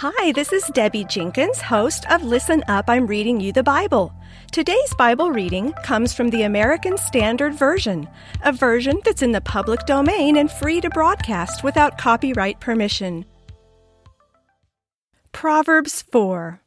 Hi, 0.00 0.30
this 0.32 0.52
is 0.52 0.62
Debbie 0.74 1.06
Jenkins, 1.06 1.58
host 1.58 2.04
of 2.10 2.22
Listen 2.22 2.62
Up, 2.68 2.84
I'm 2.86 3.06
Reading 3.06 3.40
You 3.40 3.50
the 3.50 3.62
Bible. 3.62 4.12
Today's 4.52 4.92
Bible 4.98 5.30
reading 5.30 5.72
comes 5.84 6.12
from 6.12 6.28
the 6.28 6.42
American 6.42 6.98
Standard 6.98 7.54
Version, 7.54 8.06
a 8.44 8.52
version 8.52 9.00
that's 9.06 9.22
in 9.22 9.32
the 9.32 9.40
public 9.40 9.86
domain 9.86 10.36
and 10.36 10.52
free 10.52 10.82
to 10.82 10.90
broadcast 10.90 11.64
without 11.64 11.96
copyright 11.96 12.60
permission. 12.60 13.24
Proverbs 15.32 16.02
4 16.02 16.60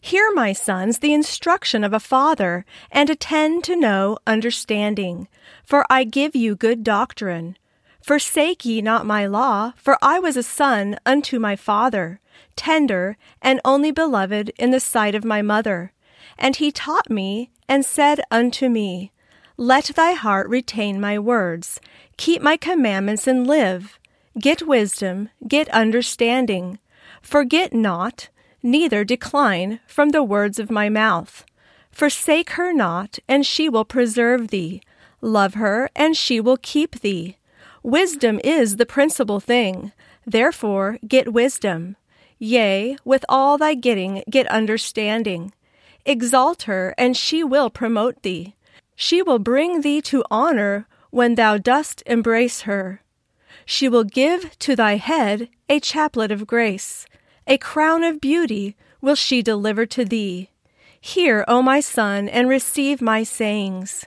Hear, 0.00 0.32
my 0.32 0.52
sons, 0.52 1.00
the 1.00 1.12
instruction 1.12 1.82
of 1.82 1.92
a 1.92 1.98
father, 1.98 2.64
and 2.92 3.10
attend 3.10 3.64
to 3.64 3.74
know 3.74 4.16
understanding, 4.28 5.26
for 5.64 5.84
I 5.90 6.04
give 6.04 6.36
you 6.36 6.54
good 6.54 6.84
doctrine. 6.84 7.56
Forsake 8.02 8.64
ye 8.64 8.80
not 8.80 9.06
my 9.06 9.26
law, 9.26 9.72
for 9.76 9.98
I 10.02 10.18
was 10.18 10.36
a 10.36 10.42
son 10.42 10.98
unto 11.06 11.38
my 11.38 11.56
father 11.56 12.20
tender, 12.60 13.16
and 13.40 13.58
only 13.64 13.90
beloved 13.90 14.52
in 14.58 14.70
the 14.70 14.80
sight 14.80 15.14
of 15.14 15.24
my 15.24 15.40
mother. 15.40 15.92
And 16.38 16.56
he 16.56 16.70
taught 16.70 17.08
me, 17.08 17.50
and 17.66 17.86
said 17.86 18.20
unto 18.30 18.68
me, 18.68 19.12
Let 19.56 19.86
thy 19.96 20.12
heart 20.12 20.46
retain 20.46 21.00
my 21.00 21.18
words, 21.18 21.80
keep 22.18 22.42
my 22.42 22.58
commandments, 22.58 23.26
and 23.26 23.46
live. 23.46 23.98
Get 24.38 24.66
wisdom, 24.66 25.30
get 25.48 25.70
understanding. 25.70 26.78
Forget 27.22 27.72
not, 27.72 28.28
neither 28.62 29.04
decline 29.04 29.80
from 29.86 30.10
the 30.10 30.22
words 30.22 30.58
of 30.58 30.70
my 30.70 30.90
mouth. 30.90 31.46
Forsake 31.90 32.50
her 32.50 32.74
not, 32.74 33.18
and 33.26 33.46
she 33.46 33.70
will 33.70 33.86
preserve 33.86 34.48
thee. 34.48 34.82
Love 35.22 35.54
her, 35.54 35.88
and 35.96 36.14
she 36.14 36.40
will 36.40 36.58
keep 36.58 37.00
thee. 37.00 37.38
Wisdom 37.82 38.38
is 38.44 38.76
the 38.76 38.84
principal 38.84 39.40
thing. 39.40 39.92
Therefore, 40.26 40.98
get 41.06 41.32
wisdom. 41.32 41.96
Yea, 42.38 42.96
with 43.04 43.24
all 43.28 43.56
thy 43.56 43.74
getting, 43.74 44.22
get 44.28 44.46
understanding. 44.48 45.52
Exalt 46.04 46.64
her, 46.64 46.94
and 46.98 47.16
she 47.16 47.42
will 47.42 47.70
promote 47.70 48.22
thee. 48.22 48.54
She 48.94 49.22
will 49.22 49.38
bring 49.38 49.80
thee 49.80 50.02
to 50.02 50.24
honor 50.30 50.86
when 51.10 51.36
thou 51.36 51.56
dost 51.56 52.02
embrace 52.04 52.62
her. 52.62 53.02
She 53.64 53.88
will 53.88 54.04
give 54.04 54.58
to 54.58 54.76
thy 54.76 54.96
head 54.96 55.48
a 55.68 55.80
chaplet 55.80 56.30
of 56.30 56.46
grace. 56.46 57.06
A 57.46 57.56
crown 57.56 58.04
of 58.04 58.20
beauty 58.20 58.76
will 59.00 59.14
she 59.14 59.40
deliver 59.42 59.86
to 59.86 60.04
thee. 60.04 60.50
Hear, 61.00 61.46
O 61.48 61.62
my 61.62 61.80
son, 61.80 62.28
and 62.28 62.48
receive 62.48 63.00
my 63.00 63.22
sayings. 63.22 64.04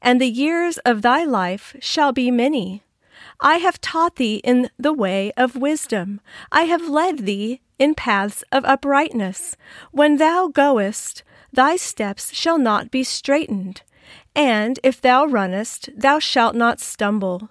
And 0.00 0.20
the 0.20 0.30
years 0.30 0.78
of 0.78 1.02
thy 1.02 1.24
life 1.24 1.74
shall 1.80 2.12
be 2.12 2.30
many. 2.30 2.84
I 3.40 3.58
have 3.58 3.80
taught 3.80 4.16
thee 4.16 4.40
in 4.42 4.68
the 4.78 4.92
way 4.92 5.32
of 5.36 5.54
wisdom. 5.54 6.20
I 6.50 6.62
have 6.62 6.88
led 6.88 7.18
thee 7.18 7.60
in 7.78 7.94
paths 7.94 8.42
of 8.50 8.64
uprightness. 8.64 9.56
When 9.92 10.16
thou 10.16 10.48
goest, 10.48 11.22
thy 11.52 11.76
steps 11.76 12.34
shall 12.34 12.58
not 12.58 12.90
be 12.90 13.04
straitened. 13.04 13.82
And 14.34 14.80
if 14.82 15.00
thou 15.00 15.26
runnest, 15.26 15.90
thou 15.96 16.18
shalt 16.18 16.56
not 16.56 16.80
stumble. 16.80 17.50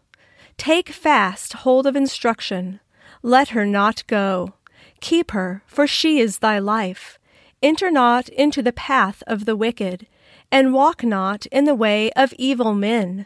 Take 0.57 0.89
fast 0.89 1.53
hold 1.53 1.87
of 1.87 1.95
instruction. 1.95 2.81
Let 3.21 3.49
her 3.49 3.65
not 3.65 4.05
go. 4.07 4.55
Keep 4.99 5.31
her, 5.31 5.63
for 5.67 5.87
she 5.87 6.19
is 6.19 6.39
thy 6.39 6.59
life. 6.59 7.17
Enter 7.61 7.89
not 7.89 8.27
into 8.29 8.61
the 8.61 8.73
path 8.73 9.23
of 9.25 9.45
the 9.45 9.55
wicked, 9.55 10.07
and 10.51 10.73
walk 10.73 11.03
not 11.03 11.45
in 11.47 11.63
the 11.63 11.75
way 11.75 12.11
of 12.11 12.33
evil 12.33 12.73
men 12.73 13.25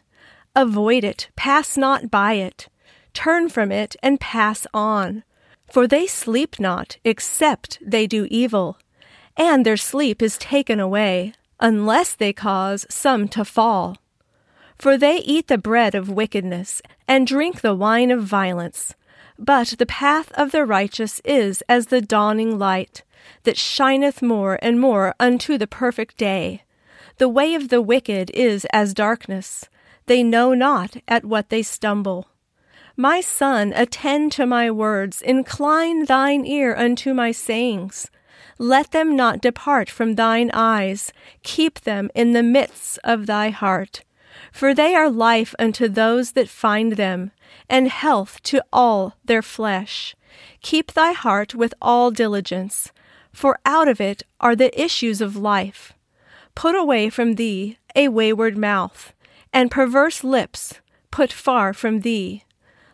Avoid 0.56 1.06
it, 1.06 1.30
pass 1.38 1.78
not 1.78 2.12
by 2.12 2.34
it. 2.34 2.68
Turn 3.14 3.48
from 3.48 3.72
it 3.72 3.96
and 4.04 4.20
pass 4.20 4.68
on. 4.74 5.24
For 5.72 5.88
they 5.88 6.08
sleep 6.08 6.60
not, 6.60 6.98
except 7.06 7.80
they 7.82 8.06
do 8.06 8.28
evil, 8.30 8.78
and 9.38 9.66
their 9.66 9.78
sleep 9.78 10.22
is 10.22 10.38
taken 10.38 10.78
away, 10.78 11.34
unless 11.62 12.14
they 12.16 12.34
cause 12.34 12.86
some 12.90 13.30
to 13.30 13.46
fall. 13.46 13.98
For 14.78 14.98
they 14.98 15.20
eat 15.20 15.48
the 15.48 15.58
bread 15.58 15.96
of 15.96 16.10
wickedness, 16.10 16.82
and 17.08 17.26
drink 17.26 17.62
the 17.62 17.76
wine 17.76 18.12
of 18.12 18.24
violence. 18.24 18.94
But 19.40 19.76
the 19.80 19.86
path 19.86 20.34
of 20.34 20.52
the 20.52 20.66
righteous 20.66 21.22
is 21.24 21.64
as 21.70 21.88
the 21.88 22.02
dawning 22.02 22.60
light, 22.60 23.04
that 23.44 23.58
shineth 23.58 24.22
more 24.22 24.60
and 24.62 24.82
more 24.82 25.16
unto 25.18 25.58
the 25.58 25.68
perfect 25.68 26.18
day. 26.18 26.64
The 27.20 27.30
way 27.30 27.56
of 27.56 27.70
the 27.70 27.82
wicked 27.82 28.32
is 28.32 28.66
as 28.74 28.94
darkness 28.94 29.70
they 30.06 30.24
know 30.24 30.54
not 30.54 30.98
at 31.08 31.26
what 31.26 31.50
they 31.50 31.62
stumble. 31.62 32.28
My 32.98 33.22
son, 33.22 33.74
attend 33.76 34.32
to 34.34 34.46
my 34.46 34.70
words, 34.70 35.22
incline 35.22 36.06
thine 36.06 36.46
ear 36.46 36.76
unto 36.76 37.14
my 37.14 37.32
sayings. 37.32 38.10
Let 38.58 38.92
them 38.92 39.16
not 39.16 39.42
depart 39.42 39.90
from 39.90 40.16
thine 40.16 40.52
eyes, 40.54 41.14
keep 41.44 41.82
them 41.82 42.10
in 42.14 42.34
the 42.34 42.44
midst 42.44 43.00
of 43.04 43.26
thy 43.26 43.50
heart. 43.50 44.04
For 44.52 44.74
they 44.74 44.94
are 44.96 45.10
life 45.10 45.56
unto 45.58 45.88
those 45.88 46.34
that 46.34 46.50
find 46.50 46.94
them, 46.94 47.32
and 47.70 47.88
health 47.88 48.42
to 48.44 48.64
all 48.72 49.16
their 49.24 49.42
flesh. 49.42 50.16
Keep 50.62 50.94
thy 50.94 51.14
heart 51.14 51.56
with 51.56 51.74
all 51.82 52.12
diligence, 52.12 52.92
for 53.32 53.60
out 53.66 53.88
of 53.88 54.02
it 54.02 54.24
are 54.40 54.56
the 54.56 54.80
issues 54.80 55.22
of 55.22 55.36
life. 55.36 55.94
Put 56.56 56.76
away 56.76 57.10
from 57.10 57.36
thee 57.36 57.78
a 57.96 58.10
wayward 58.10 58.58
mouth 58.58 59.14
and 59.54 59.72
perverse 59.72 60.24
lips 60.24 60.80
put 61.12 61.32
far 61.32 61.74
from 61.74 62.02
thee. 62.02 62.44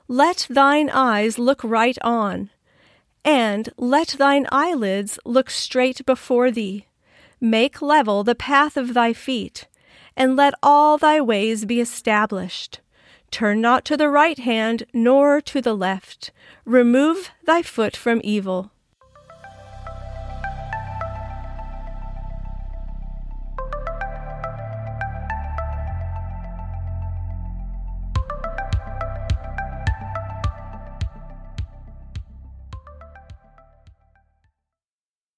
Let 0.07 0.47
thine 0.49 0.89
eyes 0.89 1.37
look 1.37 1.63
right 1.63 1.97
on, 2.01 2.49
and 3.23 3.69
let 3.77 4.15
thine 4.17 4.47
eyelids 4.51 5.19
look 5.25 5.49
straight 5.49 6.05
before 6.05 6.49
thee. 6.49 6.85
Make 7.39 7.81
level 7.81 8.23
the 8.23 8.35
path 8.35 8.77
of 8.77 8.93
thy 8.93 9.13
feet, 9.13 9.67
and 10.15 10.35
let 10.35 10.53
all 10.63 10.97
thy 10.97 11.21
ways 11.21 11.65
be 11.65 11.79
established. 11.79 12.79
Turn 13.29 13.61
not 13.61 13.83
to 13.85 13.97
the 13.97 14.09
right 14.09 14.39
hand, 14.39 14.83
nor 14.93 15.41
to 15.41 15.61
the 15.61 15.75
left. 15.75 16.31
Remove 16.65 17.29
thy 17.45 17.61
foot 17.61 17.95
from 17.95 18.21
evil. 18.23 18.71